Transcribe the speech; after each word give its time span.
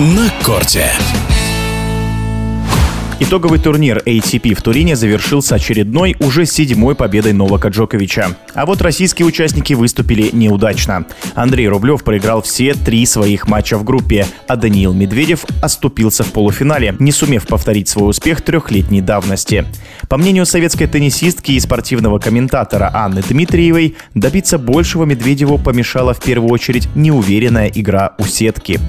на 0.00 0.30
корте. 0.42 0.86
Итоговый 3.22 3.58
турнир 3.58 4.02
ATP 4.06 4.54
в 4.54 4.62
Турине 4.62 4.96
завершился 4.96 5.56
очередной, 5.56 6.16
уже 6.20 6.46
седьмой 6.46 6.94
победой 6.94 7.34
Новака 7.34 7.68
Джоковича. 7.68 8.34
А 8.54 8.64
вот 8.64 8.80
российские 8.80 9.26
участники 9.26 9.74
выступили 9.74 10.30
неудачно. 10.32 11.04
Андрей 11.34 11.68
Рублев 11.68 12.02
проиграл 12.02 12.40
все 12.40 12.72
три 12.72 13.04
своих 13.04 13.46
матча 13.46 13.76
в 13.76 13.84
группе, 13.84 14.26
а 14.48 14.56
Даниил 14.56 14.94
Медведев 14.94 15.44
оступился 15.62 16.24
в 16.24 16.32
полуфинале, 16.32 16.96
не 16.98 17.12
сумев 17.12 17.46
повторить 17.46 17.90
свой 17.90 18.08
успех 18.08 18.40
трехлетней 18.40 19.02
давности. 19.02 19.66
По 20.08 20.16
мнению 20.16 20.46
советской 20.46 20.86
теннисистки 20.86 21.52
и 21.52 21.60
спортивного 21.60 22.18
комментатора 22.18 22.90
Анны 22.94 23.22
Дмитриевой, 23.28 23.96
добиться 24.14 24.56
большего 24.56 25.04
Медведеву 25.04 25.58
помешала 25.58 26.14
в 26.14 26.20
первую 26.22 26.50
очередь 26.50 26.88
неуверенная 26.94 27.70
игра 27.74 28.14
у 28.16 28.24
сетки. 28.24 28.80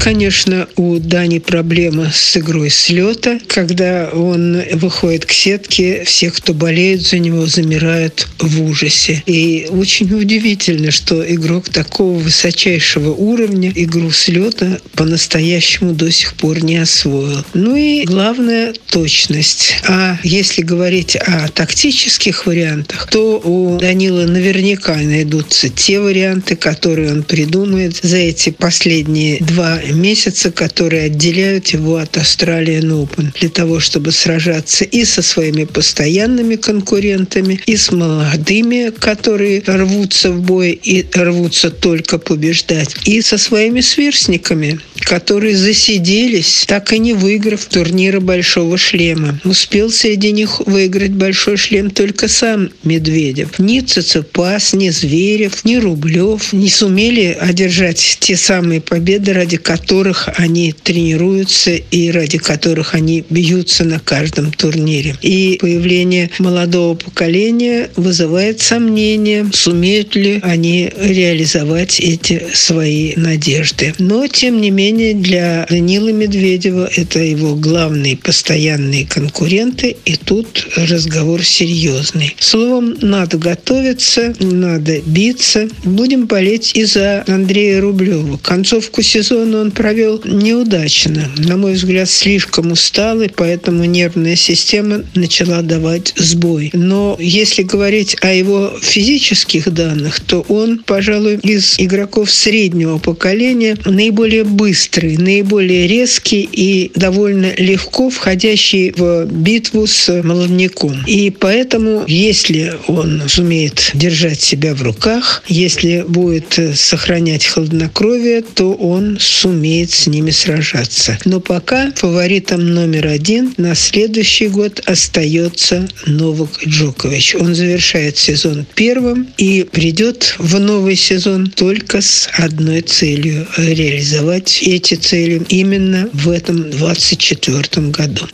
Конечно, 0.00 0.66
у 0.76 0.98
Дани 0.98 1.40
проблема 1.40 2.10
с 2.10 2.34
игрой 2.34 2.70
слета. 2.70 3.38
Когда 3.46 4.08
он 4.10 4.62
выходит 4.72 5.26
к 5.26 5.32
сетке, 5.32 6.04
все, 6.06 6.30
кто 6.30 6.54
болеет 6.54 7.02
за 7.02 7.18
него, 7.18 7.44
замирают 7.44 8.26
в 8.38 8.62
ужасе. 8.62 9.22
И 9.26 9.66
очень 9.68 10.10
удивительно, 10.14 10.90
что 10.90 11.22
игрок 11.22 11.68
такого 11.68 12.18
высочайшего 12.18 13.10
уровня 13.10 13.70
игру 13.74 14.10
слета 14.10 14.80
по-настоящему 14.94 15.92
до 15.92 16.10
сих 16.10 16.32
пор 16.32 16.64
не 16.64 16.78
освоил. 16.78 17.44
Ну 17.52 17.76
и 17.76 18.04
главное– 18.04 18.72
точность. 18.90 19.74
А 19.86 20.18
если 20.22 20.62
говорить 20.62 21.14
о 21.16 21.48
тактических 21.48 22.46
вариантах, 22.46 23.06
то 23.10 23.38
у 23.38 23.78
Данила 23.78 24.24
наверняка 24.24 24.96
найдутся 24.96 25.68
те 25.68 26.00
варианты, 26.00 26.56
которые 26.56 27.12
он 27.12 27.22
придумает 27.22 28.00
за 28.02 28.16
эти 28.16 28.48
последние 28.48 29.38
два 29.40 29.78
месяца, 29.92 30.50
которые 30.50 31.04
отделяют 31.04 31.68
его 31.68 31.96
от 31.96 32.16
Australian 32.16 32.90
Open 32.90 33.32
для 33.38 33.48
того, 33.48 33.80
чтобы 33.80 34.12
сражаться 34.12 34.84
и 34.84 35.04
со 35.04 35.22
своими 35.22 35.64
постоянными 35.64 36.56
конкурентами, 36.56 37.60
и 37.66 37.76
с 37.76 37.90
молодыми, 37.90 38.90
которые 38.90 39.62
рвутся 39.66 40.30
в 40.30 40.40
бой 40.40 40.72
и 40.72 41.06
рвутся 41.14 41.70
только 41.70 42.18
побеждать, 42.18 42.96
и 43.04 43.20
со 43.22 43.38
своими 43.38 43.80
сверстниками, 43.80 44.80
которые 45.10 45.56
засиделись, 45.56 46.62
так 46.68 46.92
и 46.92 46.98
не 47.00 47.14
выиграв 47.14 47.64
турнира 47.64 48.20
«Большого 48.20 48.78
шлема». 48.78 49.40
Успел 49.42 49.90
среди 49.90 50.30
них 50.30 50.60
выиграть 50.66 51.10
«Большой 51.10 51.56
шлем» 51.56 51.90
только 51.90 52.28
сам 52.28 52.70
Медведев. 52.84 53.58
Ни 53.58 53.80
Цицепас, 53.80 54.72
ни 54.72 54.88
Зверев, 54.90 55.64
ни 55.64 55.78
Рублев 55.78 56.52
не 56.52 56.68
сумели 56.68 57.36
одержать 57.40 58.18
те 58.20 58.36
самые 58.36 58.80
победы, 58.80 59.32
ради 59.32 59.56
которых 59.56 60.28
они 60.36 60.72
тренируются 60.80 61.72
и 61.72 62.12
ради 62.12 62.38
которых 62.38 62.94
они 62.94 63.24
бьются 63.28 63.82
на 63.82 63.98
каждом 63.98 64.52
турнире. 64.52 65.16
И 65.22 65.58
появление 65.60 66.30
молодого 66.38 66.94
поколения 66.94 67.90
вызывает 67.96 68.60
сомнения, 68.60 69.50
сумеют 69.52 70.14
ли 70.14 70.38
они 70.44 70.88
реализовать 70.96 71.98
эти 71.98 72.46
свои 72.54 73.14
надежды. 73.16 73.92
Но, 73.98 74.28
тем 74.28 74.60
не 74.60 74.70
менее, 74.70 74.99
для 75.14 75.66
Данила 75.68 76.10
Медведева 76.12 76.88
это 76.94 77.18
его 77.20 77.54
главные 77.54 78.16
постоянные 78.16 79.06
конкуренты, 79.06 79.96
и 80.04 80.16
тут 80.16 80.68
разговор 80.76 81.42
серьезный. 81.42 82.36
Словом, 82.38 82.96
надо 83.00 83.38
готовиться, 83.38 84.34
надо 84.40 85.00
биться. 85.06 85.68
Будем 85.84 86.26
болеть 86.26 86.72
и 86.74 86.84
за 86.84 87.24
Андрея 87.26 87.80
Рублева. 87.80 88.38
Концовку 88.42 89.02
сезона 89.02 89.62
он 89.62 89.70
провел 89.70 90.20
неудачно. 90.24 91.30
На 91.38 91.56
мой 91.56 91.74
взгляд, 91.74 92.08
слишком 92.08 92.72
устал, 92.72 93.22
и 93.22 93.28
поэтому 93.28 93.84
нервная 93.84 94.36
система 94.36 95.04
начала 95.14 95.62
давать 95.62 96.12
сбой. 96.16 96.70
Но 96.74 97.16
если 97.18 97.62
говорить 97.62 98.16
о 98.20 98.32
его 98.32 98.72
физических 98.80 99.72
данных, 99.72 100.20
то 100.20 100.40
он, 100.48 100.78
пожалуй, 100.84 101.38
из 101.42 101.78
игроков 101.78 102.30
среднего 102.30 102.98
поколения 102.98 103.76
наиболее 103.84 104.44
быстрый, 104.80 105.18
наиболее 105.18 105.86
резкий 105.86 106.48
и 106.50 106.90
довольно 106.94 107.52
легко 107.58 108.08
входящий 108.08 108.92
в 108.96 109.26
битву 109.26 109.86
с 109.86 110.22
молодняком. 110.22 111.04
И 111.06 111.30
поэтому, 111.30 112.04
если 112.06 112.72
он 112.86 113.24
сумеет 113.28 113.90
держать 113.92 114.40
себя 114.40 114.74
в 114.74 114.82
руках, 114.82 115.42
если 115.48 116.02
будет 116.08 116.58
сохранять 116.74 117.44
хладнокровие, 117.44 118.40
то 118.40 118.72
он 118.72 119.18
сумеет 119.20 119.90
с 119.90 120.06
ними 120.06 120.30
сражаться. 120.30 121.18
Но 121.26 121.40
пока 121.40 121.92
фаворитом 121.94 122.72
номер 122.72 123.08
один 123.08 123.52
на 123.58 123.74
следующий 123.74 124.48
год 124.48 124.80
остается 124.86 125.86
Новак 126.06 126.50
Джокович. 126.66 127.34
Он 127.34 127.54
завершает 127.54 128.16
сезон 128.16 128.64
первым 128.74 129.28
и 129.36 129.62
придет 129.70 130.36
в 130.38 130.58
новый 130.58 130.96
сезон 130.96 131.48
только 131.50 132.00
с 132.00 132.30
одной 132.32 132.80
целью– 132.80 133.46
реализовать 133.58 134.62
эти 134.76 134.94
цели 134.94 135.42
именно 135.48 136.08
в 136.12 136.28
этом 136.30 136.70
24 136.70 137.88
году. 137.88 138.26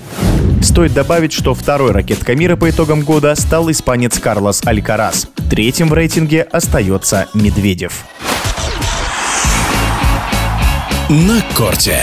Стоит 0.63 0.95
добавить, 0.95 1.33
что 1.33 1.55
второй 1.55 1.93
ракетка 1.93 2.35
мира 2.35 2.57
по 2.57 2.69
итогам 2.71 3.03
года 3.03 3.35
стал 3.35 3.71
испанец 3.71 4.19
Карлос 4.19 4.63
Алькарас. 4.65 5.29
Третьим 5.51 5.89
в 5.89 5.95
рейтинге 5.95 6.43
остается 6.43 7.27
Медведев. 7.35 8.05
на 11.09 11.41
корте. 11.55 12.03